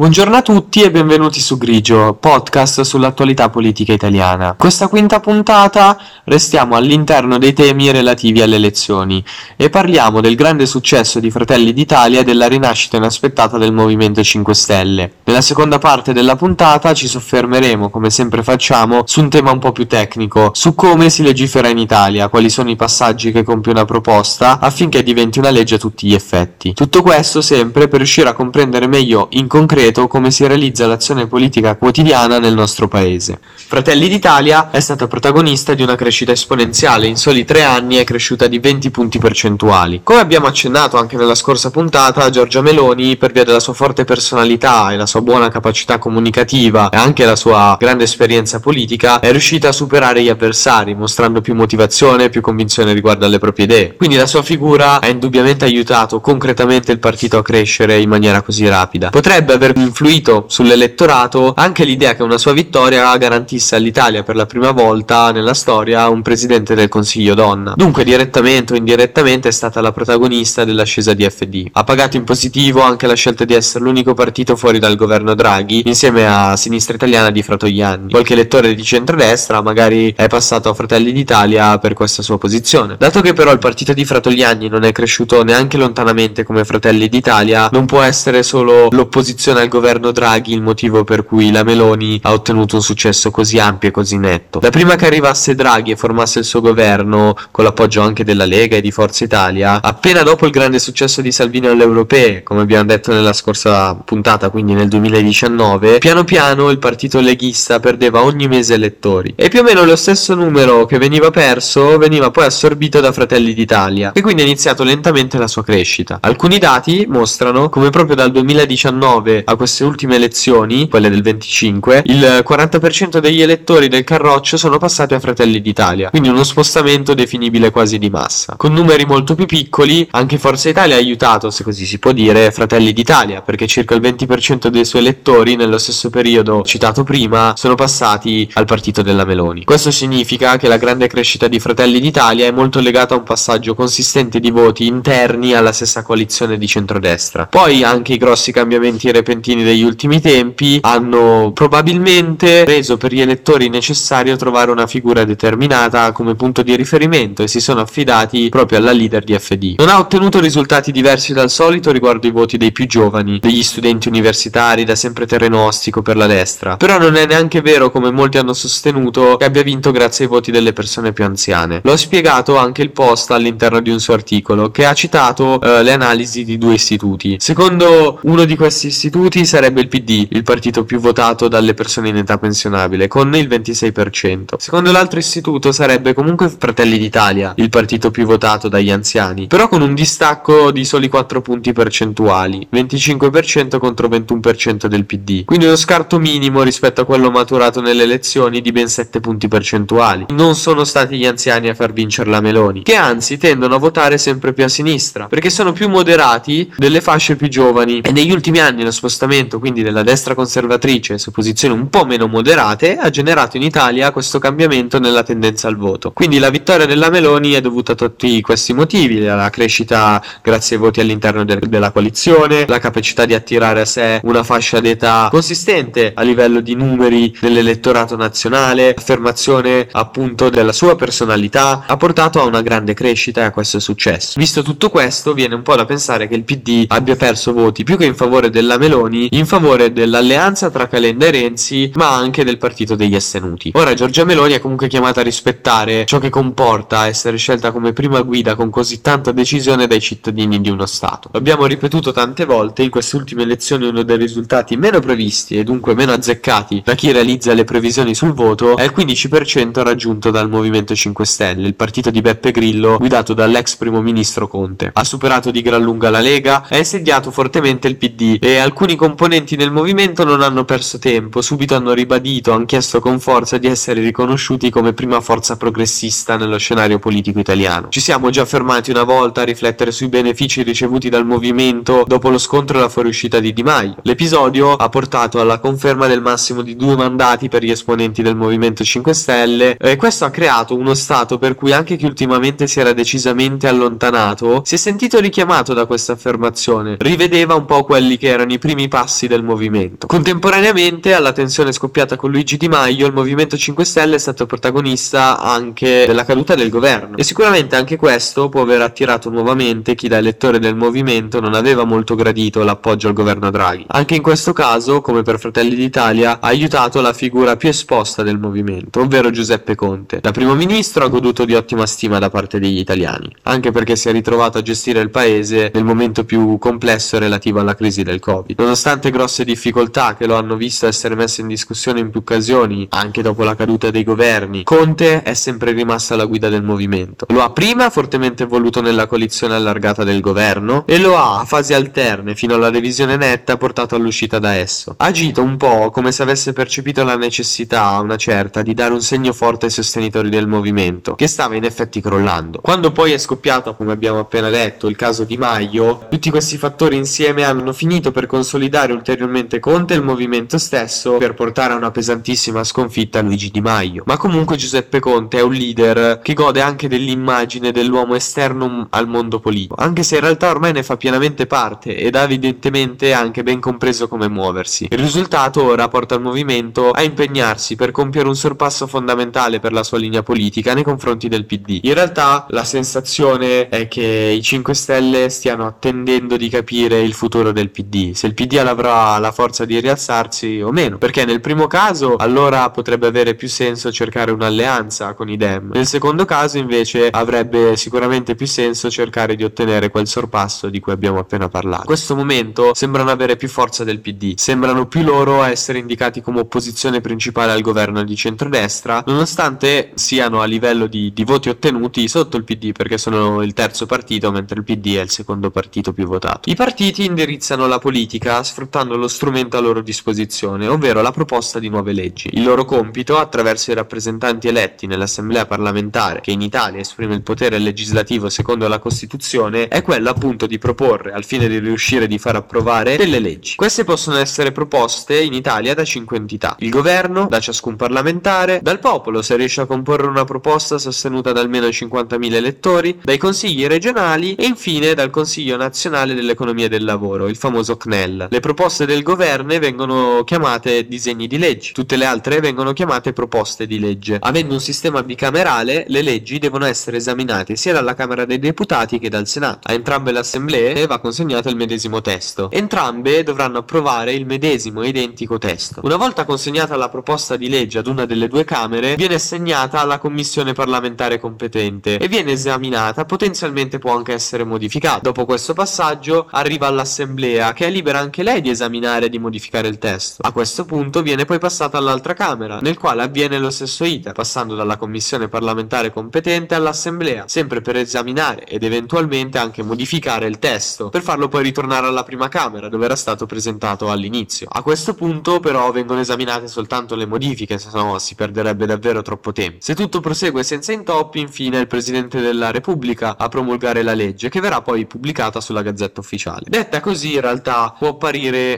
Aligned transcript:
Buongiorno 0.00 0.34
a 0.34 0.40
tutti 0.40 0.80
e 0.80 0.90
benvenuti 0.90 1.40
su 1.40 1.58
Grigio, 1.58 2.16
podcast 2.18 2.80
sull'attualità 2.80 3.50
politica 3.50 3.92
italiana. 3.92 4.54
Questa 4.56 4.88
quinta 4.88 5.20
puntata 5.20 6.00
restiamo 6.24 6.74
all'interno 6.74 7.36
dei 7.36 7.52
temi 7.52 7.90
relativi 7.90 8.40
alle 8.40 8.56
elezioni 8.56 9.22
e 9.56 9.68
parliamo 9.68 10.22
del 10.22 10.36
grande 10.36 10.64
successo 10.64 11.20
di 11.20 11.30
Fratelli 11.30 11.74
d'Italia 11.74 12.20
e 12.20 12.24
della 12.24 12.48
rinascita 12.48 12.96
inaspettata 12.96 13.58
del 13.58 13.74
Movimento 13.74 14.22
5 14.22 14.54
Stelle. 14.54 15.12
Nella 15.24 15.42
seconda 15.42 15.76
parte 15.76 16.14
della 16.14 16.34
puntata 16.34 16.94
ci 16.94 17.06
soffermeremo, 17.06 17.90
come 17.90 18.08
sempre 18.08 18.42
facciamo, 18.42 19.02
su 19.04 19.20
un 19.20 19.28
tema 19.28 19.52
un 19.52 19.58
po' 19.58 19.72
più 19.72 19.86
tecnico, 19.86 20.52
su 20.54 20.74
come 20.74 21.10
si 21.10 21.22
legifera 21.22 21.68
in 21.68 21.76
Italia, 21.76 22.28
quali 22.28 22.48
sono 22.48 22.70
i 22.70 22.76
passaggi 22.76 23.32
che 23.32 23.42
compie 23.42 23.72
una 23.72 23.84
proposta 23.84 24.60
affinché 24.60 25.02
diventi 25.02 25.38
una 25.38 25.50
legge 25.50 25.74
a 25.74 25.78
tutti 25.78 26.06
gli 26.06 26.14
effetti. 26.14 26.72
Tutto 26.72 27.02
questo 27.02 27.42
sempre 27.42 27.86
per 27.86 27.98
riuscire 27.98 28.30
a 28.30 28.32
comprendere 28.32 28.86
meglio 28.86 29.26
in 29.32 29.46
concreto 29.46 29.88
concreto 29.90 30.06
come 30.06 30.30
si 30.30 30.46
realizza 30.46 30.86
l'azione 30.86 31.26
politica 31.26 31.76
quotidiana 31.76 32.38
nel 32.38 32.54
nostro 32.54 32.88
paese. 32.88 33.38
Fratelli 33.70 34.08
d'Italia 34.08 34.70
è 34.70 34.80
stata 34.80 35.06
protagonista 35.06 35.74
di 35.74 35.82
una 35.82 35.96
crescita 35.96 36.32
esponenziale, 36.32 37.06
in 37.06 37.16
soli 37.16 37.44
tre 37.44 37.62
anni 37.62 37.96
è 37.96 38.04
cresciuta 38.04 38.46
di 38.46 38.58
20 38.58 38.90
punti 38.90 39.18
percentuali. 39.18 40.00
Come 40.02 40.20
abbiamo 40.20 40.46
accennato 40.46 40.96
anche 40.96 41.16
nella 41.16 41.34
scorsa 41.34 41.70
puntata, 41.70 42.30
Giorgia 42.30 42.62
Meloni, 42.62 43.16
per 43.16 43.32
via 43.32 43.44
della 43.44 43.60
sua 43.60 43.74
forte 43.74 44.04
personalità 44.04 44.90
e 44.92 44.96
la 44.96 45.06
sua 45.06 45.20
buona 45.20 45.48
capacità 45.48 45.98
comunicativa 45.98 46.88
e 46.88 46.96
anche 46.96 47.24
la 47.24 47.36
sua 47.36 47.76
grande 47.78 48.04
esperienza 48.04 48.60
politica, 48.60 49.20
è 49.20 49.30
riuscita 49.30 49.68
a 49.68 49.72
superare 49.72 50.22
gli 50.22 50.28
avversari, 50.28 50.94
mostrando 50.94 51.40
più 51.40 51.54
motivazione 51.54 52.24
e 52.24 52.30
più 52.30 52.40
convinzione 52.40 52.92
riguardo 52.92 53.24
alle 53.24 53.38
proprie 53.38 53.66
idee. 53.66 53.96
Quindi 53.96 54.16
la 54.16 54.26
sua 54.26 54.42
figura 54.42 55.00
ha 55.00 55.08
indubbiamente 55.08 55.64
aiutato 55.64 56.20
concretamente 56.20 56.92
il 56.92 56.98
partito 56.98 57.38
a 57.38 57.42
crescere 57.42 57.98
in 57.98 58.08
maniera 58.08 58.42
così 58.42 58.66
rapida. 58.68 59.10
Potrebbe 59.10 59.52
aver 59.52 59.72
influito 59.80 60.44
sull'elettorato 60.48 61.52
anche 61.56 61.84
l'idea 61.84 62.14
che 62.14 62.22
una 62.22 62.38
sua 62.38 62.52
vittoria 62.52 63.16
garantisse 63.16 63.76
all'Italia 63.76 64.22
per 64.22 64.36
la 64.36 64.46
prima 64.46 64.70
volta 64.70 65.30
nella 65.32 65.54
storia 65.54 66.08
un 66.08 66.22
presidente 66.22 66.74
del 66.74 66.88
Consiglio 66.88 67.34
donna. 67.34 67.74
Dunque, 67.76 68.04
direttamente 68.04 68.74
o 68.74 68.76
indirettamente 68.76 69.48
è 69.48 69.52
stata 69.52 69.80
la 69.80 69.92
protagonista 69.92 70.64
dell'ascesa 70.64 71.14
di 71.14 71.28
FD. 71.28 71.68
Ha 71.72 71.84
pagato 71.84 72.16
in 72.16 72.24
positivo 72.24 72.82
anche 72.82 73.06
la 73.06 73.14
scelta 73.14 73.44
di 73.44 73.54
essere 73.54 73.84
l'unico 73.84 74.14
partito 74.14 74.56
fuori 74.56 74.78
dal 74.78 74.96
governo 74.96 75.34
Draghi, 75.34 75.82
insieme 75.86 76.26
a 76.26 76.56
Sinistra 76.56 76.94
Italiana 76.94 77.30
di 77.30 77.42
Fratoianni. 77.42 78.10
Qualche 78.10 78.32
elettore 78.32 78.74
di 78.74 78.82
centrodestra 78.82 79.62
magari 79.62 80.12
è 80.16 80.26
passato 80.26 80.68
a 80.68 80.74
Fratelli 80.74 81.12
d'Italia 81.12 81.78
per 81.78 81.94
questa 81.94 82.22
sua 82.22 82.38
posizione. 82.38 82.96
Dato 82.98 83.20
che 83.20 83.32
però 83.32 83.52
il 83.52 83.58
partito 83.58 83.92
di 83.92 84.04
Fratoianni 84.04 84.68
non 84.68 84.84
è 84.84 84.92
cresciuto 84.92 85.42
neanche 85.44 85.76
lontanamente 85.76 86.44
come 86.44 86.64
Fratelli 86.64 87.08
d'Italia, 87.08 87.68
non 87.72 87.86
può 87.86 88.00
essere 88.02 88.42
solo 88.42 88.88
l'opposizione 88.90 89.59
al 89.60 89.68
governo 89.68 90.10
Draghi 90.10 90.52
il 90.52 90.62
motivo 90.62 91.04
per 91.04 91.24
cui 91.24 91.50
la 91.50 91.62
Meloni 91.62 92.20
ha 92.22 92.32
ottenuto 92.32 92.76
un 92.76 92.82
successo 92.82 93.30
così 93.30 93.58
ampio 93.58 93.88
e 93.88 93.92
così 93.92 94.18
netto. 94.18 94.58
Da 94.58 94.70
prima 94.70 94.96
che 94.96 95.06
arrivasse 95.06 95.54
Draghi 95.54 95.92
e 95.92 95.96
formasse 95.96 96.38
il 96.40 96.44
suo 96.44 96.60
governo, 96.60 97.36
con 97.50 97.64
l'appoggio 97.64 98.00
anche 98.00 98.24
della 98.24 98.44
Lega 98.44 98.76
e 98.76 98.80
di 98.80 98.90
Forza 98.90 99.24
Italia, 99.24 99.80
appena 99.82 100.22
dopo 100.22 100.46
il 100.46 100.52
grande 100.52 100.78
successo 100.78 101.20
di 101.20 101.32
Salvini 101.32 101.66
alle 101.66 101.82
europee, 101.82 102.42
come 102.42 102.62
abbiamo 102.62 102.84
detto 102.84 103.12
nella 103.12 103.32
scorsa 103.32 103.94
puntata, 103.94 104.50
quindi 104.50 104.72
nel 104.72 104.88
2019, 104.88 105.98
piano 105.98 106.24
piano 106.24 106.70
il 106.70 106.78
partito 106.78 107.20
leghista 107.20 107.80
perdeva 107.80 108.22
ogni 108.22 108.48
mese 108.48 108.74
elettori. 108.74 109.34
E 109.36 109.48
più 109.48 109.60
o 109.60 109.62
meno 109.62 109.84
lo 109.84 109.96
stesso 109.96 110.34
numero 110.34 110.86
che 110.86 110.98
veniva 110.98 111.30
perso 111.30 111.98
veniva 111.98 112.30
poi 112.30 112.46
assorbito 112.46 113.00
da 113.00 113.12
Fratelli 113.12 113.54
d'Italia, 113.54 114.12
e 114.12 114.20
quindi 114.20 114.42
ha 114.42 114.44
iniziato 114.44 114.84
lentamente 114.84 115.38
la 115.38 115.48
sua 115.48 115.64
crescita. 115.64 116.18
Alcuni 116.20 116.58
dati 116.58 117.06
mostrano 117.08 117.68
come 117.68 117.90
proprio 117.90 118.16
dal 118.16 118.30
2019 118.30 119.42
a 119.50 119.56
queste 119.56 119.82
ultime 119.82 120.14
elezioni, 120.14 120.88
quelle 120.88 121.10
del 121.10 121.22
25, 121.22 122.02
il 122.06 122.44
40% 122.48 123.18
degli 123.18 123.42
elettori 123.42 123.88
del 123.88 124.04
Carroccio 124.04 124.56
sono 124.56 124.78
passati 124.78 125.14
a 125.14 125.18
Fratelli 125.18 125.60
d'Italia, 125.60 126.10
quindi 126.10 126.28
uno 126.28 126.44
spostamento 126.44 127.14
definibile 127.14 127.72
quasi 127.72 127.98
di 127.98 128.10
massa. 128.10 128.54
Con 128.56 128.72
numeri 128.72 129.04
molto 129.06 129.34
più 129.34 129.46
piccoli, 129.46 130.06
anche 130.12 130.38
Forza 130.38 130.68
Italia 130.68 130.94
ha 130.94 130.98
aiutato, 130.98 131.50
se 131.50 131.64
così 131.64 131.84
si 131.84 131.98
può 131.98 132.12
dire, 132.12 132.52
Fratelli 132.52 132.92
d'Italia, 132.92 133.42
perché 133.42 133.66
circa 133.66 133.96
il 133.96 134.00
20% 134.00 134.68
dei 134.68 134.84
suoi 134.84 135.02
elettori 135.02 135.56
nello 135.56 135.78
stesso 135.78 136.10
periodo 136.10 136.62
citato 136.62 137.02
prima 137.02 137.54
sono 137.56 137.74
passati 137.74 138.48
al 138.52 138.66
partito 138.66 139.02
della 139.02 139.24
Meloni. 139.24 139.64
Questo 139.64 139.90
significa 139.90 140.58
che 140.58 140.68
la 140.68 140.76
grande 140.76 141.08
crescita 141.08 141.48
di 141.48 141.58
Fratelli 141.58 141.98
d'Italia 141.98 142.46
è 142.46 142.52
molto 142.52 142.78
legata 142.78 143.14
a 143.14 143.18
un 143.18 143.24
passaggio 143.24 143.74
consistente 143.74 144.38
di 144.38 144.52
voti 144.52 144.86
interni 144.86 145.54
alla 145.54 145.72
stessa 145.72 146.04
coalizione 146.04 146.56
di 146.56 146.68
centrodestra. 146.68 147.46
Poi 147.46 147.82
anche 147.82 148.12
i 148.12 148.16
grossi 148.16 148.52
cambiamenti 148.52 149.10
repentini 149.10 149.38
argentini 149.40 149.64
degli 149.64 149.82
ultimi 149.82 150.20
tempi 150.20 150.78
hanno 150.82 151.50
probabilmente 151.54 152.64
reso 152.64 152.98
per 152.98 153.12
gli 153.12 153.20
elettori 153.20 153.68
necessario 153.68 154.36
trovare 154.36 154.70
una 154.70 154.86
figura 154.86 155.24
determinata 155.24 156.12
come 156.12 156.34
punto 156.34 156.62
di 156.62 156.76
riferimento 156.76 157.42
e 157.42 157.48
si 157.48 157.60
sono 157.60 157.80
affidati 157.80 158.48
proprio 158.50 158.78
alla 158.78 158.92
leader 158.92 159.24
di 159.24 159.36
FD. 159.36 159.74
Non 159.78 159.88
ha 159.88 159.98
ottenuto 159.98 160.40
risultati 160.40 160.92
diversi 160.92 161.32
dal 161.32 161.50
solito 161.50 161.90
riguardo 161.90 162.26
i 162.26 162.30
voti 162.30 162.58
dei 162.58 162.70
più 162.70 162.86
giovani, 162.86 163.38
degli 163.40 163.62
studenti 163.62 164.08
universitari 164.08 164.84
da 164.84 164.94
sempre 164.94 165.26
terreno 165.26 165.64
ostico 165.64 166.02
per 166.02 166.16
la 166.16 166.26
destra, 166.26 166.76
però 166.76 166.98
non 166.98 167.16
è 167.16 167.26
neanche 167.26 167.62
vero 167.62 167.90
come 167.90 168.10
molti 168.10 168.36
hanno 168.36 168.52
sostenuto 168.52 169.38
che 169.38 169.46
abbia 169.46 169.62
vinto 169.62 169.90
grazie 169.90 170.24
ai 170.24 170.30
voti 170.30 170.50
delle 170.50 170.72
persone 170.72 171.12
più 171.12 171.24
anziane. 171.24 171.80
Lo 171.82 171.92
ha 171.92 171.96
spiegato 171.96 172.58
anche 172.58 172.82
il 172.82 172.90
post 172.90 173.30
all'interno 173.30 173.80
di 173.80 173.90
un 173.90 174.00
suo 174.00 174.14
articolo 174.14 174.70
che 174.70 174.84
ha 174.84 174.92
citato 174.92 175.60
eh, 175.60 175.82
le 175.82 175.92
analisi 175.92 176.44
di 176.44 176.58
due 176.58 176.74
istituti. 176.74 177.36
Secondo 177.38 178.18
uno 178.22 178.44
di 178.44 178.56
questi 178.56 178.88
istituti 178.88 179.29
voti 179.30 179.46
sarebbe 179.46 179.80
il 179.80 179.86
PD, 179.86 180.26
il 180.30 180.42
partito 180.42 180.84
più 180.84 180.98
votato 180.98 181.46
dalle 181.46 181.72
persone 181.72 182.08
in 182.08 182.16
età 182.16 182.36
pensionabile, 182.36 183.06
con 183.06 183.32
il 183.36 183.46
26%. 183.46 184.56
Secondo 184.58 184.90
l'altro 184.90 185.20
istituto 185.20 185.70
sarebbe 185.70 186.14
comunque 186.14 186.48
Fratelli 186.48 186.98
d'Italia, 186.98 187.52
il 187.56 187.68
partito 187.68 188.10
più 188.10 188.26
votato 188.26 188.68
dagli 188.68 188.90
anziani, 188.90 189.46
però 189.46 189.68
con 189.68 189.82
un 189.82 189.94
distacco 189.94 190.72
di 190.72 190.84
soli 190.84 191.08
4 191.08 191.40
punti 191.42 191.72
percentuali, 191.72 192.66
25% 192.72 193.78
contro 193.78 194.08
21% 194.08 194.86
del 194.86 195.04
PD. 195.04 195.44
Quindi 195.44 195.66
uno 195.66 195.76
scarto 195.76 196.18
minimo 196.18 196.62
rispetto 196.64 197.02
a 197.02 197.04
quello 197.04 197.30
maturato 197.30 197.80
nelle 197.80 198.02
elezioni 198.02 198.60
di 198.60 198.72
ben 198.72 198.88
7 198.88 199.20
punti 199.20 199.46
percentuali. 199.46 200.26
Non 200.30 200.56
sono 200.56 200.82
stati 200.82 201.16
gli 201.16 201.26
anziani 201.26 201.68
a 201.68 201.74
far 201.74 201.92
vincere 201.92 202.30
la 202.30 202.40
Meloni, 202.40 202.82
che 202.82 202.96
anzi 202.96 203.38
tendono 203.38 203.76
a 203.76 203.78
votare 203.78 204.18
sempre 204.18 204.52
più 204.52 204.64
a 204.64 204.68
sinistra, 204.68 205.28
perché 205.28 205.50
sono 205.50 205.72
più 205.72 205.88
moderati 205.88 206.72
delle 206.76 207.00
fasce 207.00 207.36
più 207.36 207.46
giovani 207.46 208.00
e 208.00 208.10
negli 208.10 208.32
ultimi 208.32 208.58
anni 208.58 208.82
lo 208.82 208.90
spostamento 208.90 209.18
spostamento 209.20 209.58
quindi 209.58 209.82
della 209.82 210.02
destra 210.02 210.34
conservatrice 210.34 211.18
su 211.18 211.30
posizioni 211.30 211.74
un 211.74 211.90
po' 211.90 212.06
meno 212.06 212.26
moderate 212.26 212.96
ha 212.96 213.10
generato 213.10 213.58
in 213.58 213.62
Italia 213.62 214.10
questo 214.12 214.38
cambiamento 214.38 214.98
nella 214.98 215.22
tendenza 215.22 215.68
al 215.68 215.76
voto. 215.76 216.12
Quindi 216.12 216.38
la 216.38 216.48
vittoria 216.48 216.86
della 216.86 217.10
Meloni 217.10 217.52
è 217.52 217.60
dovuta 217.60 217.92
a 217.92 217.94
tutti 217.96 218.40
questi 218.40 218.72
motivi, 218.72 219.20
la 219.20 219.50
crescita 219.50 220.22
grazie 220.42 220.76
ai 220.76 220.82
voti 220.82 221.00
all'interno 221.00 221.44
de- 221.44 221.58
della 221.68 221.90
coalizione, 221.90 222.64
la 222.66 222.78
capacità 222.78 223.26
di 223.26 223.34
attirare 223.34 223.82
a 223.82 223.84
sé 223.84 224.20
una 224.22 224.42
fascia 224.42 224.80
d'età 224.80 225.28
consistente 225.30 226.12
a 226.14 226.22
livello 226.22 226.60
di 226.60 226.74
numeri 226.74 227.36
nell'elettorato 227.40 228.16
nazionale, 228.16 228.94
affermazione 228.96 229.86
appunto 229.90 230.48
della 230.48 230.72
sua 230.72 230.96
personalità, 230.96 231.84
ha 231.86 231.96
portato 231.96 232.40
a 232.40 232.44
una 232.44 232.62
grande 232.62 232.94
crescita 232.94 233.42
e 233.42 233.44
a 233.44 233.50
questo 233.50 233.80
successo. 233.80 234.38
Visto 234.38 234.62
tutto 234.62 234.88
questo, 234.88 235.34
viene 235.34 235.54
un 235.54 235.62
po' 235.62 235.76
da 235.76 235.84
pensare 235.84 236.26
che 236.26 236.34
il 236.34 236.44
PD 236.44 236.84
abbia 236.88 237.16
perso 237.16 237.52
voti 237.52 237.84
più 237.84 237.98
che 237.98 238.06
in 238.06 238.14
favore 238.14 238.48
della 238.50 238.78
Meloni 238.78 239.09
in 239.30 239.46
favore 239.46 239.92
dell'alleanza 239.92 240.70
tra 240.70 240.88
Calenda 240.88 241.26
e 241.26 241.30
Renzi, 241.30 241.90
ma 241.94 242.14
anche 242.14 242.44
del 242.44 242.58
partito 242.58 242.94
degli 242.94 243.14
astenuti. 243.14 243.72
Ora 243.74 243.94
Giorgia 243.94 244.24
Meloni 244.24 244.54
è 244.54 244.60
comunque 244.60 244.88
chiamata 244.88 245.20
a 245.20 245.24
rispettare 245.24 246.04
ciò 246.06 246.18
che 246.18 246.30
comporta 246.30 247.06
essere 247.06 247.36
scelta 247.36 247.72
come 247.72 247.92
prima 247.92 248.22
guida 248.22 248.54
con 248.54 248.70
così 248.70 249.00
tanta 249.00 249.32
decisione 249.32 249.86
dai 249.86 250.00
cittadini 250.00 250.60
di 250.60 250.70
uno 250.70 250.86
Stato. 250.86 251.30
L'abbiamo 251.32 251.66
ripetuto 251.66 252.12
tante 252.12 252.44
volte, 252.44 252.82
in 252.82 252.90
queste 252.90 253.16
ultime 253.16 253.42
elezioni 253.42 253.86
uno 253.86 254.02
dei 254.02 254.16
risultati 254.16 254.76
meno 254.76 255.00
previsti 255.00 255.56
e 255.56 255.64
dunque 255.64 255.94
meno 255.94 256.12
azzeccati 256.12 256.82
da 256.84 256.94
chi 256.94 257.12
realizza 257.12 257.52
le 257.52 257.64
previsioni 257.64 258.14
sul 258.14 258.32
voto 258.32 258.76
è 258.76 258.84
il 258.84 258.92
15% 258.96 259.82
raggiunto 259.82 260.30
dal 260.30 260.48
Movimento 260.48 260.94
5 260.94 261.24
Stelle, 261.24 261.66
il 261.66 261.74
partito 261.74 262.10
di 262.10 262.20
Beppe 262.20 262.50
Grillo 262.50 262.96
guidato 262.98 263.34
dall'ex 263.34 263.76
primo 263.76 264.00
ministro 264.00 264.48
Conte. 264.48 264.90
Ha 264.92 265.04
superato 265.04 265.50
di 265.50 265.62
gran 265.62 265.82
lunga 265.82 266.10
la 266.10 266.20
Lega, 266.20 266.66
ha 266.68 266.76
insediato 266.76 267.30
fortemente 267.30 267.88
il 267.88 267.96
PD 267.96 268.38
e 268.40 268.56
alcuni 268.58 268.96
componenti 269.00 269.56
del 269.56 269.70
movimento 269.70 270.24
non 270.24 270.42
hanno 270.42 270.66
perso 270.66 270.98
tempo, 270.98 271.40
subito 271.40 271.74
hanno 271.74 271.94
ribadito, 271.94 272.52
hanno 272.52 272.66
chiesto 272.66 273.00
con 273.00 273.18
forza 273.18 273.56
di 273.56 273.66
essere 273.66 274.02
riconosciuti 274.02 274.68
come 274.68 274.92
prima 274.92 275.22
forza 275.22 275.56
progressista 275.56 276.36
nello 276.36 276.58
scenario 276.58 276.98
politico 276.98 277.38
italiano. 277.38 277.88
Ci 277.88 277.98
siamo 277.98 278.28
già 278.28 278.44
fermati 278.44 278.90
una 278.90 279.04
volta 279.04 279.40
a 279.40 279.44
riflettere 279.44 279.90
sui 279.90 280.08
benefici 280.08 280.62
ricevuti 280.62 281.08
dal 281.08 281.24
movimento 281.24 282.04
dopo 282.06 282.28
lo 282.28 282.36
scontro 282.36 282.76
e 282.76 282.80
la 282.82 282.90
fuoriuscita 282.90 283.40
di 283.40 283.54
Di 283.54 283.62
Maio. 283.62 283.96
L'episodio 284.02 284.74
ha 284.74 284.90
portato 284.90 285.40
alla 285.40 285.60
conferma 285.60 286.06
del 286.06 286.20
massimo 286.20 286.60
di 286.60 286.76
due 286.76 286.94
mandati 286.94 287.48
per 287.48 287.64
gli 287.64 287.70
esponenti 287.70 288.20
del 288.20 288.36
Movimento 288.36 288.84
5 288.84 289.14
Stelle 289.14 289.76
e 289.78 289.96
questo 289.96 290.26
ha 290.26 290.30
creato 290.30 290.76
uno 290.76 290.92
stato 290.92 291.38
per 291.38 291.54
cui 291.54 291.72
anche 291.72 291.96
chi 291.96 292.04
ultimamente 292.04 292.66
si 292.66 292.80
era 292.80 292.92
decisamente 292.92 293.66
allontanato 293.66 294.60
si 294.66 294.74
è 294.74 294.78
sentito 294.78 295.18
richiamato 295.20 295.72
da 295.72 295.86
questa 295.86 296.12
affermazione, 296.12 296.96
rivedeva 296.98 297.54
un 297.54 297.64
po' 297.64 297.82
quelli 297.84 298.18
che 298.18 298.28
erano 298.28 298.52
i 298.52 298.58
primi 298.58 298.88
passi 298.90 299.26
del 299.26 299.42
movimento. 299.42 300.06
Contemporaneamente 300.06 301.14
alla 301.14 301.32
tensione 301.32 301.72
scoppiata 301.72 302.16
con 302.16 302.30
Luigi 302.30 302.58
Di 302.58 302.68
Maio, 302.68 303.06
il 303.06 303.14
Movimento 303.14 303.56
5 303.56 303.84
Stelle 303.86 304.16
è 304.16 304.18
stato 304.18 304.44
protagonista 304.44 305.38
anche 305.38 306.04
della 306.06 306.26
caduta 306.26 306.54
del 306.54 306.68
governo 306.68 307.16
e 307.16 307.22
sicuramente 307.22 307.76
anche 307.76 307.96
questo 307.96 308.48
può 308.48 308.62
aver 308.62 308.82
attirato 308.82 309.30
nuovamente 309.30 309.94
chi 309.94 310.08
da 310.08 310.18
elettore 310.18 310.58
del 310.58 310.74
movimento 310.74 311.40
non 311.40 311.54
aveva 311.54 311.84
molto 311.84 312.14
gradito 312.14 312.62
l'appoggio 312.62 313.08
al 313.08 313.14
governo 313.14 313.50
Draghi. 313.50 313.86
Anche 313.86 314.16
in 314.16 314.22
questo 314.22 314.52
caso, 314.52 315.00
come 315.00 315.22
per 315.22 315.38
Fratelli 315.38 315.76
d'Italia, 315.76 316.40
ha 316.40 316.48
aiutato 316.48 317.00
la 317.00 317.12
figura 317.12 317.56
più 317.56 317.68
esposta 317.68 318.22
del 318.22 318.38
movimento, 318.38 319.00
ovvero 319.00 319.30
Giuseppe 319.30 319.76
Conte. 319.76 320.18
Da 320.20 320.32
primo 320.32 320.54
ministro 320.54 321.04
ha 321.04 321.08
goduto 321.08 321.44
di 321.44 321.54
ottima 321.54 321.86
stima 321.86 322.18
da 322.18 322.28
parte 322.28 322.58
degli 322.58 322.78
italiani, 322.78 323.34
anche 323.44 323.70
perché 323.70 323.94
si 323.94 324.08
è 324.08 324.12
ritrovato 324.12 324.58
a 324.58 324.62
gestire 324.62 325.00
il 325.00 325.10
paese 325.10 325.70
nel 325.72 325.84
momento 325.84 326.24
più 326.24 326.58
complesso 326.58 327.18
relativo 327.18 327.60
alla 327.60 327.74
crisi 327.74 328.02
del 328.02 328.18
Covid. 328.18 328.58
Nonostante 328.70 329.10
grosse 329.10 329.42
difficoltà 329.42 330.14
che 330.14 330.26
lo 330.26 330.36
hanno 330.36 330.54
visto 330.54 330.86
essere 330.86 331.16
messe 331.16 331.40
in 331.40 331.48
discussione 331.48 331.98
in 331.98 332.10
più 332.10 332.20
occasioni, 332.20 332.86
anche 332.90 333.20
dopo 333.20 333.42
la 333.42 333.56
caduta 333.56 333.90
dei 333.90 334.04
governi, 334.04 334.62
Conte 334.62 335.24
è 335.24 335.34
sempre 335.34 335.72
rimasto 335.72 336.14
alla 336.14 336.24
guida 336.24 336.48
del 336.48 336.62
movimento. 336.62 337.26
Lo 337.30 337.42
ha 337.42 337.50
prima 337.50 337.90
fortemente 337.90 338.44
voluto 338.44 338.80
nella 338.80 339.08
coalizione 339.08 339.56
allargata 339.56 340.04
del 340.04 340.20
governo 340.20 340.84
e 340.86 341.00
lo 341.00 341.18
ha 341.18 341.40
a 341.40 341.44
fasi 341.46 341.74
alterne 341.74 342.36
fino 342.36 342.54
alla 342.54 342.70
revisione 342.70 343.16
netta 343.16 343.56
portato 343.56 343.96
all'uscita 343.96 344.38
da 344.38 344.52
esso. 344.52 344.94
Ha 344.96 345.06
agito 345.06 345.42
un 345.42 345.56
po' 345.56 345.90
come 345.90 346.12
se 346.12 346.22
avesse 346.22 346.52
percepito 346.52 347.02
la 347.02 347.16
necessità, 347.16 347.98
una 347.98 348.16
certa, 348.16 348.62
di 348.62 348.72
dare 348.72 348.92
un 348.92 349.02
segno 349.02 349.32
forte 349.32 349.64
ai 349.66 349.72
sostenitori 349.72 350.28
del 350.28 350.46
movimento, 350.46 351.16
che 351.16 351.26
stava 351.26 351.56
in 351.56 351.64
effetti 351.64 352.00
crollando. 352.00 352.60
Quando 352.60 352.92
poi 352.92 353.10
è 353.10 353.18
scoppiato, 353.18 353.74
come 353.74 353.90
abbiamo 353.90 354.20
appena 354.20 354.48
detto, 354.48 354.86
il 354.86 354.94
caso 354.94 355.24
di 355.24 355.36
Maio, 355.36 356.06
tutti 356.08 356.30
questi 356.30 356.56
fattori 356.56 356.94
insieme 356.94 357.42
hanno 357.42 357.72
finito 357.72 358.12
per 358.12 358.26
consolidare 358.26 358.58
ulteriormente 358.92 359.58
Conte 359.60 359.94
e 359.94 359.96
il 359.96 360.02
movimento 360.02 360.58
stesso 360.58 361.16
per 361.16 361.34
portare 361.34 361.72
a 361.72 361.76
una 361.76 361.90
pesantissima 361.90 362.64
sconfitta 362.64 363.18
a 363.18 363.22
Luigi 363.22 363.50
Di 363.50 363.60
Maio. 363.60 364.02
Ma 364.06 364.16
comunque 364.16 364.56
Giuseppe 364.56 365.00
Conte 365.00 365.38
è 365.38 365.42
un 365.42 365.52
leader 365.52 366.20
che 366.22 366.34
gode 366.34 366.60
anche 366.60 366.88
dell'immagine 366.88 367.72
dell'uomo 367.72 368.14
esterno 368.14 368.86
al 368.90 369.08
mondo 369.08 369.40
politico, 369.40 369.74
anche 369.76 370.02
se 370.02 370.16
in 370.16 370.22
realtà 370.22 370.50
ormai 370.50 370.72
ne 370.72 370.82
fa 370.82 370.96
pienamente 370.96 371.46
parte 371.46 371.96
ed 371.96 372.14
ha 372.16 372.22
evidentemente 372.22 373.12
anche 373.12 373.42
ben 373.42 373.60
compreso 373.60 374.08
come 374.08 374.28
muoversi. 374.28 374.88
Il 374.90 374.98
risultato 374.98 375.62
ora 375.62 375.88
porta 375.88 376.14
il 376.14 376.20
movimento 376.20 376.90
a 376.90 377.02
impegnarsi 377.02 377.76
per 377.76 377.90
compiere 377.90 378.28
un 378.28 378.36
sorpasso 378.36 378.86
fondamentale 378.86 379.60
per 379.60 379.72
la 379.72 379.82
sua 379.82 379.98
linea 379.98 380.22
politica 380.22 380.74
nei 380.74 380.82
confronti 380.82 381.28
del 381.28 381.46
PD. 381.46 381.80
In 381.82 381.94
realtà 381.94 382.46
la 382.50 382.64
sensazione 382.64 383.68
è 383.68 383.88
che 383.88 384.34
i 384.36 384.42
5 384.42 384.74
Stelle 384.74 385.28
stiano 385.28 385.66
attendendo 385.66 386.36
di 386.36 386.48
capire 386.48 387.00
il 387.00 387.14
futuro 387.14 387.52
del 387.52 387.70
PD, 387.70 388.12
se 388.12 388.26
il 388.26 388.34
PD 388.34 388.49
avrà 388.58 389.18
la 389.18 389.32
forza 389.32 389.64
di 389.64 389.78
rialzarsi 389.78 390.60
o 390.60 390.70
meno, 390.70 390.98
perché 390.98 391.24
nel 391.24 391.40
primo 391.40 391.66
caso 391.66 392.16
allora 392.16 392.68
potrebbe 392.70 393.06
avere 393.06 393.34
più 393.34 393.48
senso 393.48 393.92
cercare 393.92 394.30
un'alleanza 394.32 395.14
con 395.14 395.28
i 395.28 395.36
Dem, 395.36 395.70
nel 395.72 395.86
secondo 395.86 396.24
caso 396.24 396.58
invece 396.58 397.08
avrebbe 397.10 397.76
sicuramente 397.76 398.34
più 398.34 398.46
senso 398.46 398.90
cercare 398.90 399.36
di 399.36 399.44
ottenere 399.44 399.90
quel 399.90 400.06
sorpasso 400.06 400.68
di 400.68 400.80
cui 400.80 400.92
abbiamo 400.92 401.18
appena 401.18 401.48
parlato. 401.48 401.82
In 401.82 401.86
questo 401.86 402.16
momento 402.16 402.74
sembrano 402.74 403.10
avere 403.10 403.36
più 403.36 403.48
forza 403.48 403.84
del 403.84 404.00
PD, 404.00 404.34
sembrano 404.36 404.86
più 404.86 405.02
loro 405.02 405.42
essere 405.42 405.78
indicati 405.78 406.20
come 406.20 406.40
opposizione 406.40 407.00
principale 407.00 407.52
al 407.52 407.60
governo 407.60 408.02
di 408.02 408.16
centrodestra, 408.16 409.04
nonostante 409.06 409.90
siano 409.94 410.40
a 410.40 410.44
livello 410.44 410.86
di, 410.86 411.12
di 411.12 411.24
voti 411.24 411.48
ottenuti 411.48 412.08
sotto 412.08 412.36
il 412.36 412.44
PD 412.44 412.72
perché 412.72 412.98
sono 412.98 413.42
il 413.42 413.52
terzo 413.52 413.86
partito 413.86 414.30
mentre 414.30 414.58
il 414.58 414.64
PD 414.64 414.96
è 414.96 415.00
il 415.00 415.10
secondo 415.10 415.50
partito 415.50 415.92
più 415.92 416.06
votato. 416.06 416.50
I 416.50 416.54
partiti 416.54 417.04
indirizzano 417.04 417.66
la 417.66 417.78
politica 417.78 418.39
sfruttando 418.42 418.96
lo 418.96 419.08
strumento 419.08 419.56
a 419.56 419.60
loro 419.60 419.80
disposizione, 419.80 420.66
ovvero 420.66 421.02
la 421.02 421.12
proposta 421.12 421.58
di 421.58 421.68
nuove 421.68 421.92
leggi. 421.92 422.30
Il 422.32 422.42
loro 422.42 422.64
compito, 422.64 423.18
attraverso 423.18 423.70
i 423.70 423.74
rappresentanti 423.74 424.48
eletti 424.48 424.86
nell'Assemblea 424.86 425.46
parlamentare, 425.46 426.20
che 426.20 426.30
in 426.30 426.42
Italia 426.42 426.80
esprime 426.80 427.14
il 427.14 427.22
potere 427.22 427.58
legislativo 427.58 428.28
secondo 428.28 428.68
la 428.68 428.78
Costituzione, 428.78 429.68
è 429.68 429.82
quello 429.82 430.10
appunto 430.10 430.46
di 430.46 430.58
proporre, 430.58 431.12
al 431.12 431.24
fine 431.24 431.48
di 431.48 431.58
riuscire 431.58 432.06
di 432.06 432.18
far 432.18 432.36
approvare, 432.36 432.96
delle 432.96 433.18
leggi. 433.18 433.56
Queste 433.56 433.84
possono 433.84 434.16
essere 434.16 434.52
proposte 434.52 435.20
in 435.20 435.34
Italia 435.34 435.74
da 435.74 435.84
cinque 435.84 436.16
entità. 436.16 436.56
Il 436.60 436.70
governo, 436.70 437.26
da 437.28 437.40
ciascun 437.40 437.76
parlamentare, 437.76 438.60
dal 438.62 438.78
popolo 438.78 439.22
se 439.22 439.36
riesce 439.36 439.60
a 439.60 439.66
comporre 439.66 440.06
una 440.06 440.24
proposta 440.24 440.78
sostenuta 440.78 441.32
da 441.32 441.40
almeno 441.40 441.66
50.000 441.66 442.32
elettori, 442.32 442.98
dai 443.02 443.18
consigli 443.18 443.66
regionali 443.66 444.34
e 444.34 444.46
infine 444.46 444.94
dal 444.94 445.10
Consiglio 445.10 445.56
nazionale 445.56 446.14
dell'economia 446.14 446.66
e 446.66 446.68
del 446.68 446.84
lavoro, 446.84 447.28
il 447.28 447.36
famoso 447.36 447.76
CNEL. 447.76 448.28
Le 448.32 448.38
proposte 448.38 448.86
del 448.86 449.02
governo 449.02 449.58
vengono 449.58 450.22
chiamate 450.22 450.86
disegni 450.86 451.26
di 451.26 451.36
legge, 451.36 451.72
tutte 451.72 451.96
le 451.96 452.04
altre 452.04 452.38
vengono 452.38 452.72
chiamate 452.72 453.12
proposte 453.12 453.66
di 453.66 453.80
legge. 453.80 454.18
Avendo 454.20 454.54
un 454.54 454.60
sistema 454.60 455.02
bicamerale, 455.02 455.84
le 455.88 456.00
leggi 456.00 456.38
devono 456.38 456.64
essere 456.64 456.98
esaminate 456.98 457.56
sia 457.56 457.72
dalla 457.72 457.94
Camera 457.94 458.24
dei 458.24 458.38
Deputati 458.38 459.00
che 459.00 459.08
dal 459.08 459.26
Senato. 459.26 459.66
A 459.66 459.72
entrambe 459.72 460.12
le 460.12 460.20
assemblee 460.20 460.86
va 460.86 461.00
consegnato 461.00 461.48
il 461.48 461.56
medesimo 461.56 462.00
testo. 462.02 462.52
Entrambe 462.52 463.24
dovranno 463.24 463.58
approvare 463.58 464.12
il 464.12 464.24
medesimo 464.24 464.84
identico 464.84 465.36
testo. 465.38 465.80
Una 465.82 465.96
volta 465.96 466.24
consegnata 466.24 466.76
la 466.76 466.88
proposta 466.88 467.34
di 467.34 467.48
legge 467.48 467.78
ad 467.78 467.88
una 467.88 468.04
delle 468.04 468.28
due 468.28 468.44
Camere, 468.44 468.94
viene 468.94 469.14
assegnata 469.14 469.80
alla 469.80 469.98
Commissione 469.98 470.52
parlamentare 470.52 471.18
competente 471.18 471.98
e 471.98 472.06
viene 472.06 472.30
esaminata, 472.30 473.04
potenzialmente 473.04 473.80
può 473.80 473.96
anche 473.96 474.12
essere 474.12 474.44
modificata. 474.44 475.00
Dopo 475.00 475.24
questo 475.24 475.52
passaggio 475.52 476.28
arriva 476.30 476.68
all'Assemblea 476.68 477.52
che 477.54 477.66
è 477.66 477.70
libera 477.70 477.98
anche 477.98 478.18
lei 478.22 478.40
di 478.40 478.50
esaminare 478.50 479.06
e 479.06 479.08
di 479.08 479.18
modificare 479.18 479.68
il 479.68 479.78
testo. 479.78 480.22
A 480.22 480.32
questo 480.32 480.64
punto 480.64 481.02
viene 481.02 481.24
poi 481.24 481.38
passata 481.38 481.78
all'altra 481.78 482.14
Camera, 482.14 482.58
nel 482.60 482.78
quale 482.78 483.02
avviene 483.02 483.38
lo 483.38 483.50
stesso 483.50 483.84
iter, 483.84 484.12
passando 484.12 484.54
dalla 484.54 484.76
Commissione 484.76 485.28
parlamentare 485.28 485.92
competente 485.92 486.54
all'Assemblea, 486.54 487.24
sempre 487.26 487.60
per 487.60 487.76
esaminare 487.76 488.44
ed 488.44 488.62
eventualmente 488.62 489.38
anche 489.38 489.62
modificare 489.62 490.26
il 490.26 490.38
testo, 490.38 490.90
per 490.90 491.02
farlo 491.02 491.28
poi 491.28 491.42
ritornare 491.42 491.86
alla 491.86 492.04
prima 492.04 492.28
Camera, 492.28 492.68
dove 492.68 492.84
era 492.84 492.96
stato 492.96 493.26
presentato 493.26 493.90
all'inizio. 493.90 494.46
A 494.50 494.62
questo 494.62 494.94
punto 494.94 495.40
però 495.40 495.72
vengono 495.72 496.00
esaminate 496.00 496.46
soltanto 496.46 496.94
le 496.94 497.06
modifiche, 497.06 497.58
se 497.58 497.68
no 497.72 497.98
si 497.98 498.14
perderebbe 498.14 498.66
davvero 498.66 499.02
troppo 499.02 499.32
tempo. 499.32 499.58
Se 499.60 499.74
tutto 499.74 500.00
prosegue 500.00 500.42
senza 500.42 500.72
intoppi, 500.72 501.20
infine 501.20 501.58
il 501.58 501.66
Presidente 501.66 502.20
della 502.20 502.50
Repubblica 502.50 503.16
a 503.16 503.28
promulgare 503.28 503.82
la 503.82 503.94
legge, 503.94 504.28
che 504.28 504.40
verrà 504.40 504.60
poi 504.60 504.86
pubblicata 504.86 505.40
sulla 505.40 505.62
Gazzetta 505.62 506.00
Ufficiale. 506.00 506.44
Detta 506.46 506.80
così, 506.80 507.14
in 507.14 507.20
realtà 507.20 507.74
può 507.78 507.88
apparire 507.88 508.09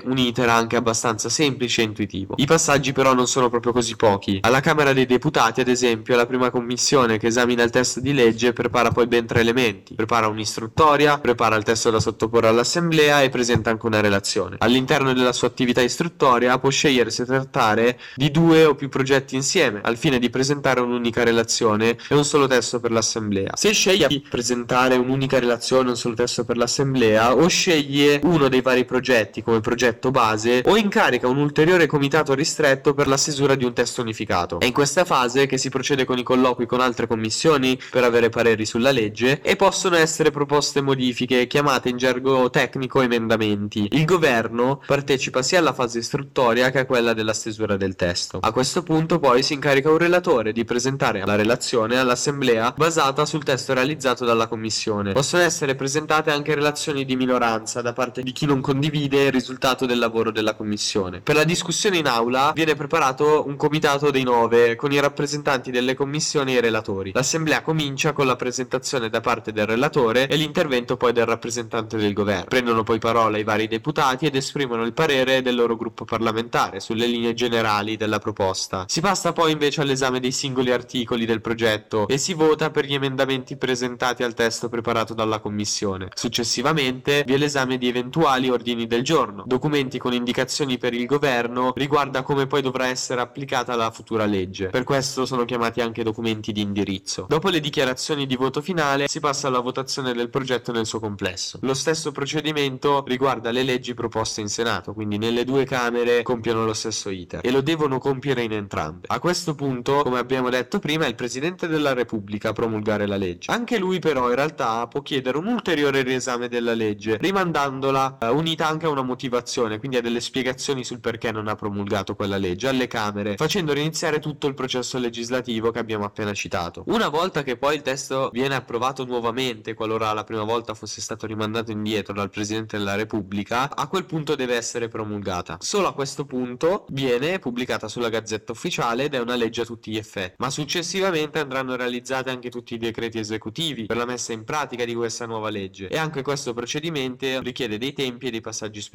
un 0.04 0.19
iter 0.19 0.49
anche 0.49 0.76
abbastanza 0.76 1.28
semplice 1.28 1.82
e 1.82 1.84
intuitivo. 1.84 2.34
I 2.38 2.46
passaggi 2.46 2.92
però 2.92 3.12
non 3.14 3.26
sono 3.26 3.49
proprio 3.49 3.73
così 3.73 3.97
pochi. 3.97 4.38
Alla 4.42 4.61
Camera 4.61 4.92
dei 4.92 5.06
Deputati, 5.06 5.61
ad 5.61 5.68
esempio, 5.68 6.16
la 6.16 6.26
prima 6.26 6.50
commissione 6.50 7.18
che 7.18 7.26
esamina 7.26 7.62
il 7.62 7.71
testo 7.71 8.00
di 8.00 8.14
legge 8.14 8.52
prepara 8.52 8.90
poi 8.90 9.06
ben 9.06 9.26
tre 9.26 9.40
elementi. 9.40 9.94
Prepara 9.94 10.28
un'istruttoria, 10.28 11.18
prepara 11.18 11.56
il 11.56 11.62
testo 11.64 11.90
da 11.90 12.00
sottoporre 12.00 12.49
all'Assemblea 12.49 13.23
e 13.23 13.28
presenta 13.28 13.71
anche 13.71 13.87
una 13.87 14.00
relazione. 14.00 14.56
All'interno 14.59 15.12
della 15.12 15.32
sua 15.32 15.49
attività 15.49 15.82
istruttoria 15.82 16.59
può 16.59 16.71
scegliere 16.71 17.11
se 17.11 17.25
trattare 17.25 17.99
di 18.14 18.30
due 18.30 18.64
o 18.64 18.75
più 18.75 18.88
progetti 18.88 19.35
insieme, 19.35 19.80
al 19.82 19.97
fine 19.97 20.18
di 20.18 20.30
presentare 20.30 20.80
un'unica 20.80 21.23
relazione 21.25 21.97
e 22.09 22.14
un 22.14 22.25
solo 22.25 22.47
testo 22.47 22.80
per 22.80 22.90
l'Assemblea. 22.90 23.52
Se 23.54 23.73
sceglie 23.73 24.06
di 24.09 24.25
presentare 24.28 24.97
un'unica 24.97 25.38
relazione 25.38 25.88
e 25.88 25.90
un 25.90 25.97
solo 25.97 26.14
testo 26.14 26.44
per 26.44 26.56
l'Assemblea, 26.56 27.35
o 27.35 27.47
sceglie 27.49 28.21
uno 28.23 28.49
dei 28.49 28.62
vari 28.62 28.85
progetti 28.85 29.41
come 29.42 29.61
progetto 29.61 30.11
base, 30.11 30.62
o 30.66 30.76
incarica 30.76 31.28
un 31.28 31.38
ulteriore 31.38 31.87
comitato 31.87 32.34
ristretto 32.34 32.94
per 32.94 33.06
la 33.06 33.16
stesura 33.16 33.54
di 33.54 33.64
un 33.64 33.72
testo 33.72 34.00
unificato. 34.00 34.61
È 34.61 34.64
in 34.64 34.72
questa 34.72 35.04
fase 35.04 35.46
che 35.46 35.58
si 35.58 35.68
procede 35.68 36.04
con 36.04 36.18
i 36.18 36.22
colloqui 36.22 36.66
con 36.66 36.80
altre 36.80 37.06
commissioni 37.06 37.78
per 37.90 38.04
avere 38.04 38.28
pareri 38.28 38.64
sulla 38.64 38.90
legge 38.90 39.40
e 39.42 39.56
possono 39.56 39.96
essere 39.96 40.30
proposte 40.30 40.80
modifiche 40.80 41.46
chiamate 41.46 41.88
in 41.88 41.96
gergo 41.96 42.50
tecnico 42.50 43.00
emendamenti. 43.00 43.88
Il 43.92 44.04
governo 44.04 44.82
partecipa 44.87 45.42
sia 45.42 45.58
alla 45.58 45.72
fase 45.72 45.99
istruttoria 45.99 46.70
che 46.70 46.80
a 46.80 46.87
quella 46.87 47.12
della 47.12 47.32
stesura 47.32 47.76
del 47.76 47.96
testo. 47.96 48.38
A 48.40 48.52
questo 48.52 48.82
punto 48.82 49.18
poi 49.18 49.42
si 49.42 49.54
incarica 49.54 49.90
un 49.90 49.99
relatore 49.99 50.52
di 50.52 50.64
presentare 50.64 51.25
la 51.25 51.34
relazione 51.34 51.99
all'assemblea 51.99 52.75
basata 52.76 53.25
sul 53.26 53.44
testo 53.44 53.75
realizzato 53.75 54.25
dalla 54.25 54.46
commissione. 54.46 55.12
Possono 55.12 55.42
essere 55.42 55.75
presentate 55.75 56.30
anche 56.30 56.54
relazioni 56.54 57.04
di 57.04 57.16
minoranza 57.16 57.82
da 57.82 57.92
parte 57.92 58.22
di 58.22 58.32
chi 58.32 58.46
non 58.46 58.61
condivide 58.61 59.30
il 59.32 59.38
risultato 59.38 59.86
del 59.86 59.98
lavoro 59.98 60.30
della 60.30 60.54
commissione. 60.54 61.20
Per 61.22 61.34
la 61.34 61.44
discussione 61.44 61.96
in 61.96 62.06
aula 62.06 62.52
viene 62.54 62.74
preparato 62.74 63.44
un 63.46 63.56
comitato 63.56 64.10
dei 64.10 64.22
nove 64.22 64.76
con 64.76 64.92
i 64.92 65.00
rappresentanti 65.00 65.70
delle 65.70 65.94
commissioni 65.94 66.54
e 66.54 66.58
i 66.58 66.60
relatori. 66.60 67.12
L'assemblea 67.14 67.62
comincia 67.62 68.12
con 68.12 68.26
la 68.26 68.36
presentazione 68.36 69.08
da 69.08 69.20
parte 69.20 69.52
del 69.52 69.66
relatore 69.66 70.28
e 70.28 70.36
l'intervento 70.36 70.98
poi 70.98 71.12
del 71.12 71.24
rappresentante 71.24 71.96
del 71.96 72.12
governo. 72.12 72.44
Prendono 72.44 72.82
poi 72.82 72.98
parola 72.98 73.38
i 73.38 73.44
vari 73.44 73.68
deputati 73.68 74.26
ed 74.26 74.36
esprimono 74.36 74.84
il 74.84 74.92
parere 74.92 75.40
del 75.40 75.54
loro 75.54 75.76
gruppo 75.76 76.04
parlamentare 76.04 76.80
sulle 76.80 77.06
linee 77.06 77.32
generali 77.32 77.96
della 77.96 78.18
proposta. 78.18 78.84
Si 78.88 79.00
passa 79.00 79.32
poi 79.32 79.52
invece 79.52 79.80
all'esame 79.80 80.20
dei 80.20 80.32
singoli 80.32 80.70
articoli 80.70 81.24
del 81.24 81.40
progetto 81.40 82.06
e 82.06 82.18
si 82.18 82.34
vota 82.34 82.70
per 82.70 82.84
gli 82.84 82.94
emendamenti 82.94 83.56
presentati 83.56 84.22
al 84.22 84.34
testo 84.34 84.68
preparato 84.68 85.14
dalla 85.14 85.38
commissione. 85.38 86.08
Successivamente 86.14 87.22
vi 87.24 87.34
è 87.34 87.38
l'esame 87.38 87.78
di 87.78 87.88
eventuali 87.88 88.50
ordini 88.50 88.86
del 88.86 89.02
giorno 89.02 89.12
giorno, 89.12 89.42
documenti 89.47 89.99
con 89.99 90.14
indicazioni 90.14 90.78
per 90.78 90.95
il 90.95 91.04
governo, 91.04 91.75
riguarda 91.76 92.23
come 92.23 92.47
poi 92.47 92.62
dovrà 92.62 92.87
essere 92.87 93.21
applicata 93.21 93.76
la 93.76 93.90
futura 93.90 94.25
legge. 94.25 94.69
Per 94.69 94.85
questo 94.85 95.26
sono 95.26 95.45
chiamati 95.45 95.83
anche 95.83 96.02
documenti 96.02 96.50
di 96.50 96.62
indirizzo. 96.62 97.26
Dopo 97.28 97.50
le 97.50 97.61
dichiarazioni 97.61 98.25
di 98.25 98.37
voto 98.37 98.62
finale 98.62 99.09
si 99.09 99.21
passa 99.21 99.49
alla 99.49 99.61
votazione 99.61 100.14
del 100.14 100.31
progetto 100.31 100.73
nel 100.73 100.87
suo 100.87 100.99
complesso. 100.99 101.59
Lo 101.61 101.75
stesso 101.75 102.11
procedimento 102.11 103.04
riguarda 103.07 103.50
le 103.50 103.64
leggi 103.64 103.92
proposte 103.92 104.40
in 104.40 104.49
Senato, 104.49 104.95
quindi 104.95 105.19
nelle 105.19 105.45
due 105.45 105.66
Camere 105.66 106.23
compiono 106.23 106.64
lo 106.64 106.73
stesso 106.73 107.11
iter 107.11 107.40
e 107.45 107.50
lo 107.50 107.61
devono 107.61 107.99
compiere 107.99 108.42
in 108.42 108.52
entrambe. 108.52 109.09
A 109.09 109.19
questo 109.19 109.54
punto, 109.54 110.04
come 110.04 110.21
abbiamo 110.21 110.49
detto 110.49 110.78
prima, 110.78 111.04
è 111.04 111.09
il 111.09 111.16
Presidente 111.16 111.69
della 111.69 111.92
Repubblica 111.92 112.49
a 112.49 112.52
promulgare 112.54 113.07
la 113.07 113.19
legge. 113.19 113.52
Anche 113.52 113.76
lui 113.76 113.99
però 113.99 114.31
in 114.31 114.37
realtà 114.37 114.87
può 114.87 115.02
chiedere 115.02 115.37
un 115.37 115.49
ulteriore 115.49 116.00
riesame 116.00 116.49
della 116.49 116.73
legge, 116.73 117.19
rimandandola 117.21 118.16
eh, 118.19 118.28
unita 118.28 118.66
anche 118.66 118.87
a 118.87 118.88
una 118.88 119.00
motivazione, 119.02 119.78
quindi 119.78 119.97
a 119.97 120.00
delle 120.00 120.21
spiegazioni 120.21 120.85
sul 120.85 121.00
perché 121.00 121.32
non 121.32 121.49
ha 121.49 121.54
promulgato 121.54 122.14
quella 122.14 122.37
legge 122.37 122.68
alle 122.68 122.87
Camere, 122.87 123.37
facendo 123.37 123.73
riniziare 123.73 124.18
tutto 124.18 124.47
il 124.47 124.54
processo 124.54 124.99
legislativo 124.99 125.71
che 125.71 125.78
abbiamo 125.78 126.04
appena 126.04 126.32
citato. 126.32 126.85
Una 126.87 127.09
volta 127.09 127.42
che 127.42 127.56
poi 127.56 127.76
il 127.76 127.82
testo 127.82 128.30
viene 128.32 128.54
approvato 128.54 129.04
nuovamente, 129.04 129.75
qualora 129.75 130.12
la 130.12 130.25
prima 130.25 130.44
volta 130.44 130.75
fosse 130.75 131.00
stato 131.00 131.26
rimandato 131.26 131.71
indietro 131.71 132.14
dal 132.14 132.30
Presidente 132.30 132.78
della 132.78 132.94
Repubblica, 132.94 133.75
a 133.75 133.88
quel 133.88 134.04
punto 134.04 134.35
deve 134.35 134.56
essere 134.56 134.88
promulgata. 134.88 135.59
Solo 135.61 135.88
a 135.88 135.94
questo 135.94 136.25
punto 136.25 136.87
viene 136.90 137.38
pubblicata 137.38 137.88
sulla 137.88 138.09
Gazzetta 138.09 138.52
Ufficiale 138.52 139.04
ed 139.04 139.14
è 139.14 139.18
una 139.18 139.35
legge 139.35 139.62
a 139.62 139.64
tutti 139.64 139.90
gli 139.90 139.97
effetti, 139.97 140.37
ma 140.38 140.50
successivamente 140.50 141.38
andranno 141.38 141.76
realizzati 141.76 142.30
anche 142.30 142.50
tutti 142.50 142.75
i 142.75 142.78
decreti 142.78 143.18
esecutivi 143.18 143.87
per 143.87 143.97
la 143.97 144.06
messa 144.06 144.32
in 144.32 144.44
pratica 144.44 144.85
di 144.85 144.94
questa 144.94 145.26
nuova 145.26 145.50
legge 145.50 145.88
e 145.88 145.99
anche 145.99 146.23
questo 146.23 146.54
procedimento 146.54 147.40
richiede 147.40 147.78
dei 147.78 147.92
tempi 147.92 148.28
e 148.28 148.30
dei 148.30 148.40
passaggi 148.40 148.80
specifici 148.80 148.91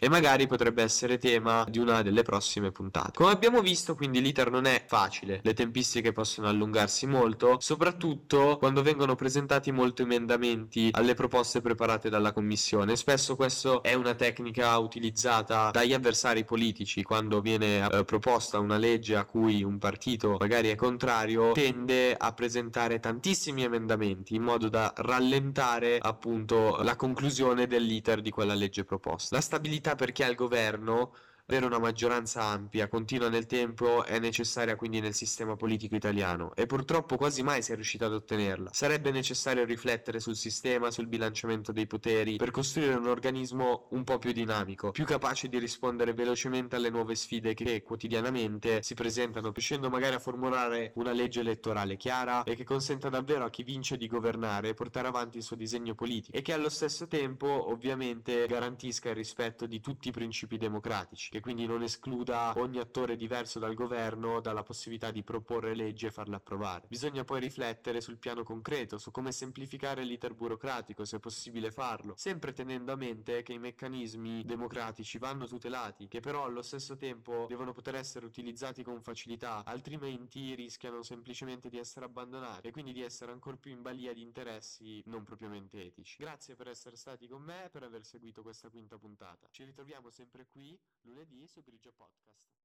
e 0.00 0.08
magari 0.10 0.46
potrebbe 0.46 0.82
essere 0.82 1.16
tema 1.16 1.64
di 1.68 1.78
una 1.78 2.02
delle 2.02 2.22
prossime 2.22 2.70
puntate. 2.70 3.12
Come 3.14 3.30
abbiamo 3.30 3.62
visto 3.62 3.94
quindi 3.94 4.20
l'iter 4.20 4.50
non 4.50 4.66
è 4.66 4.84
facile, 4.86 5.40
le 5.42 5.54
tempistiche 5.54 6.12
possono 6.12 6.48
allungarsi 6.48 7.06
molto, 7.06 7.56
soprattutto 7.58 8.58
quando 8.58 8.82
vengono 8.82 9.14
presentati 9.14 9.72
molti 9.72 10.02
emendamenti 10.02 10.90
alle 10.92 11.14
proposte 11.14 11.62
preparate 11.62 12.10
dalla 12.10 12.32
commissione. 12.32 12.94
Spesso 12.96 13.36
questo 13.36 13.82
è 13.82 13.94
una 13.94 14.14
tecnica 14.14 14.76
utilizzata 14.76 15.70
dagli 15.70 15.94
avversari 15.94 16.44
politici 16.44 17.02
quando 17.02 17.40
viene 17.40 17.88
eh, 17.88 18.04
proposta 18.04 18.58
una 18.58 18.76
legge 18.76 19.16
a 19.16 19.24
cui 19.24 19.62
un 19.62 19.78
partito 19.78 20.36
magari 20.38 20.68
è 20.68 20.74
contrario, 20.74 21.52
tende 21.52 22.14
a 22.14 22.32
presentare 22.32 23.00
tantissimi 23.00 23.62
emendamenti 23.62 24.34
in 24.34 24.42
modo 24.42 24.68
da 24.68 24.92
rallentare 24.94 25.98
appunto 25.98 26.82
la 26.82 26.96
conclusione 26.96 27.66
dell'iter 27.66 28.20
di 28.20 28.30
quella 28.30 28.54
legge 28.54 28.84
proposta. 28.84 29.37
La 29.38 29.44
stabilità 29.44 29.94
per 29.94 30.10
chi 30.10 30.24
ha 30.24 30.26
il 30.26 30.34
governo 30.34 31.14
avere 31.50 31.64
una 31.64 31.78
maggioranza 31.78 32.42
ampia, 32.42 32.88
continua 32.88 33.30
nel 33.30 33.46
tempo, 33.46 34.04
è 34.04 34.18
necessaria 34.18 34.76
quindi 34.76 35.00
nel 35.00 35.14
sistema 35.14 35.56
politico 35.56 35.96
italiano 35.96 36.54
e 36.54 36.66
purtroppo 36.66 37.16
quasi 37.16 37.42
mai 37.42 37.62
si 37.62 37.72
è 37.72 37.74
riuscito 37.74 38.04
ad 38.04 38.12
ottenerla. 38.12 38.70
Sarebbe 38.74 39.10
necessario 39.10 39.64
riflettere 39.64 40.20
sul 40.20 40.36
sistema, 40.36 40.90
sul 40.90 41.06
bilanciamento 41.06 41.72
dei 41.72 41.86
poteri, 41.86 42.36
per 42.36 42.50
costruire 42.50 42.94
un 42.96 43.06
organismo 43.06 43.86
un 43.92 44.04
po' 44.04 44.18
più 44.18 44.32
dinamico, 44.32 44.90
più 44.90 45.06
capace 45.06 45.48
di 45.48 45.58
rispondere 45.58 46.12
velocemente 46.12 46.76
alle 46.76 46.90
nuove 46.90 47.14
sfide 47.14 47.54
che 47.54 47.82
quotidianamente 47.82 48.82
si 48.82 48.92
presentano, 48.92 49.50
riuscendo 49.50 49.88
magari 49.88 50.16
a 50.16 50.18
formulare 50.18 50.92
una 50.96 51.12
legge 51.12 51.40
elettorale 51.40 51.96
chiara 51.96 52.42
e 52.42 52.56
che 52.56 52.64
consenta 52.64 53.08
davvero 53.08 53.46
a 53.46 53.50
chi 53.50 53.62
vince 53.62 53.96
di 53.96 54.06
governare 54.06 54.68
e 54.68 54.74
portare 54.74 55.08
avanti 55.08 55.38
il 55.38 55.42
suo 55.42 55.56
disegno 55.56 55.94
politico 55.94 56.36
e 56.36 56.42
che 56.42 56.52
allo 56.52 56.68
stesso 56.68 57.06
tempo 57.06 57.70
ovviamente 57.70 58.46
garantisca 58.46 59.08
il 59.08 59.14
rispetto 59.14 59.64
di 59.64 59.80
tutti 59.80 60.08
i 60.08 60.12
principi 60.12 60.58
democratici 60.58 61.36
che 61.38 61.40
quindi 61.40 61.66
non 61.66 61.82
escluda 61.82 62.52
ogni 62.56 62.78
attore 62.78 63.16
diverso 63.16 63.60
dal 63.60 63.74
governo 63.74 64.40
dalla 64.40 64.64
possibilità 64.64 65.12
di 65.12 65.22
proporre 65.22 65.74
leggi 65.74 66.06
e 66.06 66.10
farle 66.10 66.36
approvare. 66.36 66.86
Bisogna 66.88 67.24
poi 67.24 67.40
riflettere 67.40 68.00
sul 68.00 68.18
piano 68.18 68.42
concreto, 68.42 68.98
su 68.98 69.12
come 69.12 69.30
semplificare 69.30 70.02
l'iter 70.02 70.34
burocratico, 70.34 71.04
se 71.04 71.16
è 71.16 71.20
possibile 71.20 71.70
farlo, 71.70 72.14
sempre 72.16 72.52
tenendo 72.52 72.90
a 72.92 72.96
mente 72.96 73.42
che 73.42 73.52
i 73.52 73.58
meccanismi 73.58 74.44
democratici 74.44 75.18
vanno 75.18 75.46
tutelati, 75.46 76.08
che 76.08 76.18
però 76.18 76.44
allo 76.44 76.62
stesso 76.62 76.96
tempo 76.96 77.46
devono 77.48 77.72
poter 77.72 77.94
essere 77.94 78.26
utilizzati 78.26 78.82
con 78.82 79.00
facilità, 79.00 79.62
altrimenti 79.64 80.54
rischiano 80.54 81.02
semplicemente 81.02 81.68
di 81.68 81.78
essere 81.78 82.06
abbandonati 82.06 82.66
e 82.66 82.72
quindi 82.72 82.92
di 82.92 83.02
essere 83.02 83.30
ancora 83.30 83.56
più 83.56 83.70
in 83.70 83.82
balia 83.82 84.12
di 84.12 84.22
interessi 84.22 85.02
non 85.06 85.22
propriamente 85.22 85.84
etici. 85.84 86.16
Grazie 86.18 86.56
per 86.56 86.68
essere 86.68 86.96
stati 86.96 87.28
con 87.28 87.42
me 87.42 87.66
e 87.66 87.70
per 87.70 87.84
aver 87.84 88.04
seguito 88.04 88.42
questa 88.42 88.68
quinta 88.68 88.98
puntata. 88.98 89.46
Ci 89.52 89.62
ritroviamo 89.62 90.10
sempre 90.10 90.46
qui 90.46 90.76
lunedì 91.02 91.27
su 91.46 91.62
Grigio 91.62 91.92
Podcast. 91.92 92.57